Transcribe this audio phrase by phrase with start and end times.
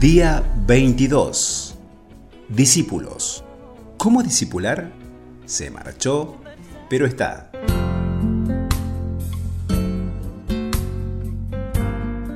[0.00, 1.74] Día 22.
[2.48, 3.42] Discípulos.
[3.96, 4.92] ¿Cómo discipular?
[5.44, 6.36] Se marchó,
[6.88, 7.50] pero está.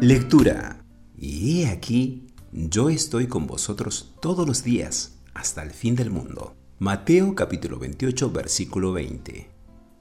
[0.00, 0.84] Lectura.
[1.16, 6.56] Y he aquí, yo estoy con vosotros todos los días, hasta el fin del mundo.
[6.80, 9.48] Mateo capítulo 28, versículo 20.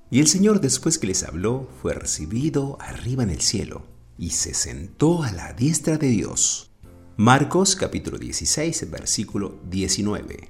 [0.09, 3.83] Y el Señor después que les habló, fue recibido arriba en el cielo,
[4.17, 6.70] y se sentó a la diestra de Dios.
[7.17, 10.49] Marcos capítulo 16, versículo 19.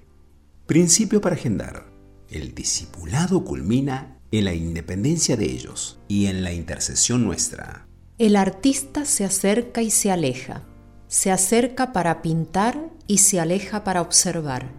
[0.67, 1.87] Principio para agendar.
[2.29, 7.87] El discipulado culmina en la independencia de ellos y en la intercesión nuestra.
[8.19, 10.61] El artista se acerca y se aleja.
[11.07, 14.71] Se acerca para pintar y se aleja para observar.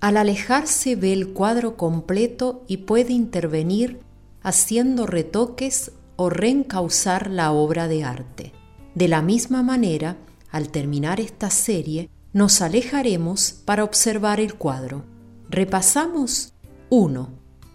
[0.00, 4.00] Al alejarse ve el cuadro completo y puede intervenir
[4.42, 8.52] haciendo retoques o reencauzar la obra de arte.
[8.96, 10.18] De la misma manera,
[10.54, 15.04] al terminar esta serie, nos alejaremos para observar el cuadro.
[15.50, 16.52] Repasamos
[16.90, 17.28] 1.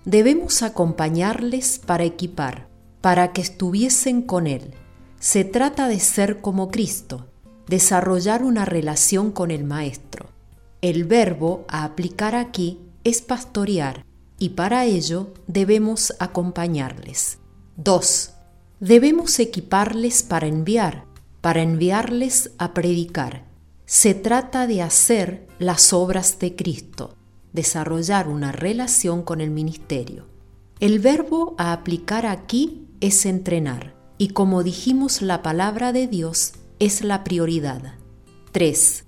[0.06, 2.70] Debemos acompañarles para equipar,
[3.02, 4.74] para que estuviesen con Él.
[5.20, 7.28] Se trata de ser como Cristo,
[7.68, 10.28] desarrollar una relación con el Maestro.
[10.82, 14.06] El verbo a aplicar aquí es pastorear
[14.38, 17.40] y para ello debemos acompañarles.
[17.76, 18.32] 2.
[18.80, 21.09] Debemos equiparles para enviar,
[21.42, 23.46] para enviarles a predicar.
[23.86, 27.16] Se trata de hacer las obras de Cristo,
[27.54, 30.28] desarrollar una relación con el ministerio.
[30.80, 37.04] El verbo a aplicar aquí es entrenar y como dijimos la palabra de Dios es
[37.04, 37.96] la prioridad.
[38.52, 39.06] 3.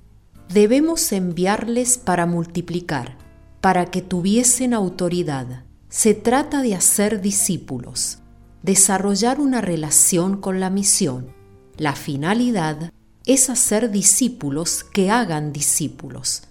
[0.53, 3.17] Debemos enviarles para multiplicar,
[3.61, 5.66] para que tuviesen autoridad.
[5.89, 8.19] Se trata de hacer discípulos,
[8.63, 11.33] desarrollar una relación con la misión.
[11.81, 12.94] La finalidad
[13.25, 16.44] es hacer discípulos que hagan discípulos.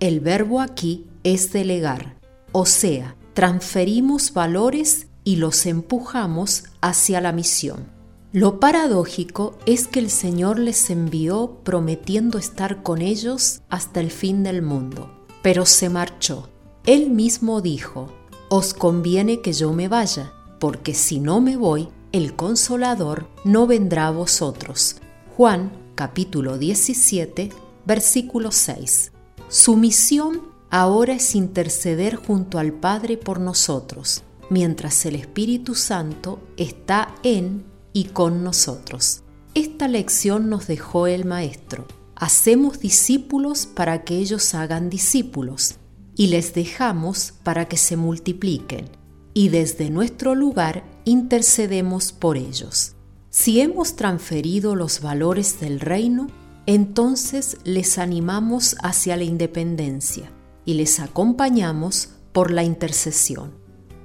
[0.00, 2.16] El verbo aquí es delegar,
[2.52, 7.84] o sea, transferimos valores y los empujamos hacia la misión.
[8.32, 14.42] Lo paradójico es que el Señor les envió prometiendo estar con ellos hasta el fin
[14.42, 15.10] del mundo,
[15.42, 16.48] pero se marchó.
[16.86, 18.10] Él mismo dijo,
[18.48, 24.06] Os conviene que yo me vaya, porque si no me voy, el consolador no vendrá
[24.08, 24.96] a vosotros.
[25.36, 27.50] Juan capítulo 17,
[27.84, 29.12] versículo 6.
[29.48, 37.14] Su misión ahora es interceder junto al Padre por nosotros, mientras el Espíritu Santo está
[37.22, 39.22] en y con nosotros.
[39.54, 41.86] Esta lección nos dejó el Maestro.
[42.14, 45.76] Hacemos discípulos para que ellos hagan discípulos
[46.16, 48.90] y les dejamos para que se multipliquen
[49.34, 52.94] y desde nuestro lugar intercedemos por ellos.
[53.30, 56.28] Si hemos transferido los valores del reino,
[56.66, 60.30] entonces les animamos hacia la independencia
[60.64, 63.52] y les acompañamos por la intercesión.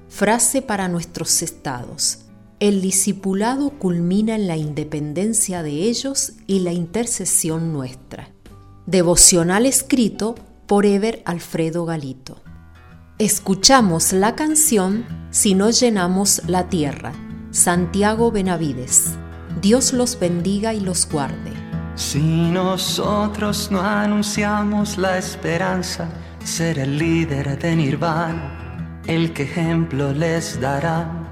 [0.08, 2.20] Frase para nuestros estados.
[2.60, 8.30] El discipulado culmina en la independencia de ellos y la intercesión nuestra.
[8.86, 10.36] Devocional escrito
[10.68, 12.42] por Ever Alfredo Galito.
[13.18, 17.12] Escuchamos la canción Si no llenamos la tierra.
[17.50, 19.16] Santiago Benavides.
[19.60, 21.52] Dios los bendiga y los guarde.
[21.96, 26.08] Si nosotros no anunciamos la esperanza,
[26.44, 31.24] ser el líder de Nirvana, el que ejemplo les dará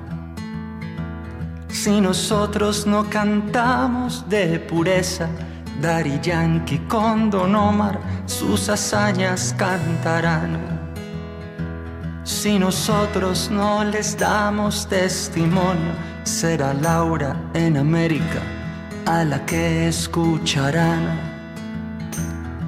[1.70, 5.30] si nosotros no cantamos de pureza,
[5.80, 10.81] Dari Yankee con Don Omar sus hazañas cantarán.
[12.23, 18.41] Si nosotros no les damos testimonio, será Laura en América
[19.08, 21.20] a la que escucharán.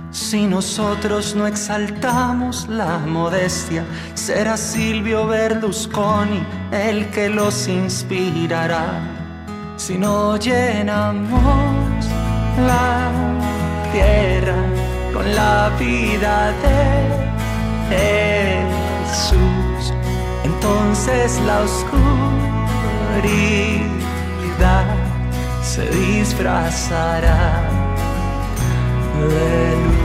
[0.09, 3.83] Si nosotros no exaltamos la modestia,
[4.15, 9.01] será Silvio Berlusconi el que los inspirará.
[9.77, 12.05] Si no llenamos
[12.65, 13.11] la
[13.91, 14.55] tierra
[15.13, 17.13] con la vida de
[17.89, 18.52] Jesús,
[21.23, 22.03] la oscuridad
[25.61, 27.61] se disfrazará
[29.17, 29.95] de luz.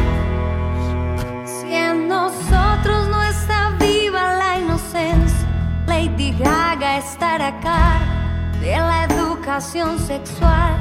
[1.45, 5.49] Si en nosotros no está viva la inocencia,
[5.89, 7.99] Lady Gaga estará acá
[8.61, 10.77] de la educación sexual.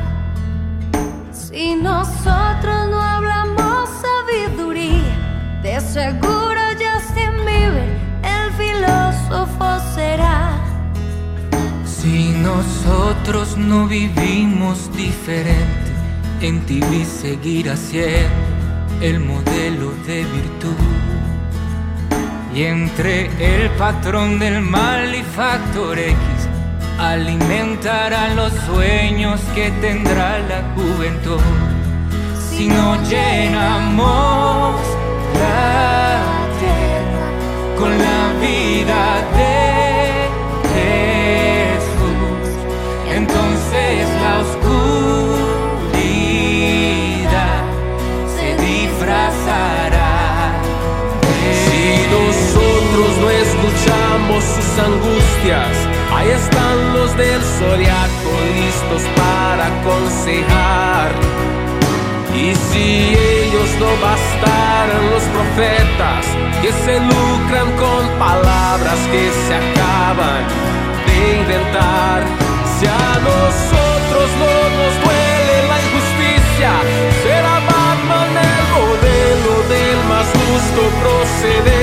[1.31, 5.17] Si nosotros no hablamos sabiduría,
[5.63, 6.56] de seguro
[12.57, 15.91] nosotros no vivimos diferente,
[16.41, 18.33] en ti seguirá siendo
[18.99, 20.81] el modelo de virtud.
[22.55, 26.17] Y entre el patrón del mal y factor X
[26.97, 31.39] alimentará los sueños que tendrá la juventud.
[32.49, 34.81] Si no llenamos
[35.39, 36.36] la
[51.97, 61.11] Si nosotros no escuchamos sus angustias, Ahí están los del zodiaco listos para aconsejar.
[62.33, 66.25] Y si ellos no bastaran los profetas
[66.61, 70.43] que se lucran con palabras que se acaban
[71.05, 72.23] de inventar,
[72.79, 76.71] si a nosotros no nos duele la injusticia,
[77.23, 81.76] será Batman el modelo del más justo proceder.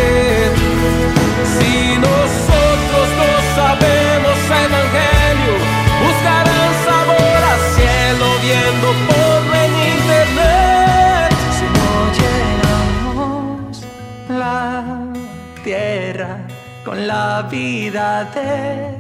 [16.84, 18.94] Con la vida de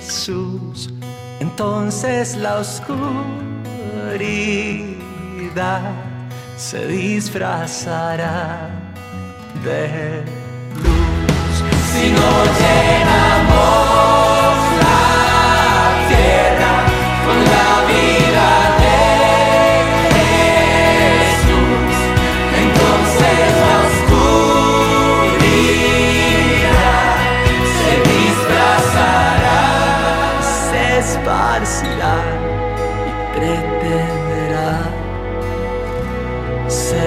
[0.00, 0.90] Jesús,
[1.40, 3.08] entonces la oscuridad
[6.56, 8.70] se disfrazará
[9.64, 10.22] de
[10.82, 11.64] luz.
[11.92, 13.87] Si no llenamos
[36.68, 36.97] Say